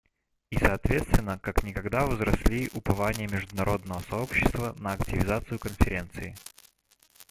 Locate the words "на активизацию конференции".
4.79-6.35